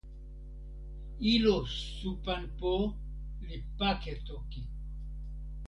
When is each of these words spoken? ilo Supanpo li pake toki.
ilo 1.33 1.53
Supanpo 1.73 2.73
li 3.47 3.57
pake 3.77 4.13
toki. 4.27 4.61